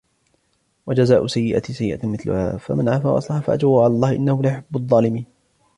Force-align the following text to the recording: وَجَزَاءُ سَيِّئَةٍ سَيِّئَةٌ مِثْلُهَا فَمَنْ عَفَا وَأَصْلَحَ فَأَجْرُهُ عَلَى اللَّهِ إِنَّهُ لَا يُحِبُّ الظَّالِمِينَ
وَجَزَاءُ 0.87 1.27
سَيِّئَةٍ 1.27 1.61
سَيِّئَةٌ 1.63 2.07
مِثْلُهَا 2.07 2.57
فَمَنْ 2.57 2.89
عَفَا 2.89 3.09
وَأَصْلَحَ 3.09 3.39
فَأَجْرُهُ 3.39 3.83
عَلَى 3.83 3.93
اللَّهِ 3.93 4.11
إِنَّهُ 4.15 4.43
لَا 4.43 4.49
يُحِبُّ 4.49 4.75
الظَّالِمِينَ 4.77 5.25